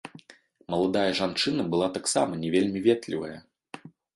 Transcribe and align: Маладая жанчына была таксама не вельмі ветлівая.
Маладая 0.73 1.11
жанчына 1.19 1.67
была 1.75 1.91
таксама 1.99 2.33
не 2.45 2.49
вельмі 2.57 2.79
ветлівая. 2.89 3.35